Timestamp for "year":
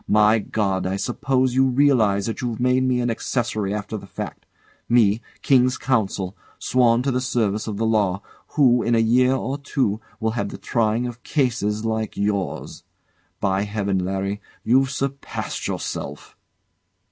8.97-9.35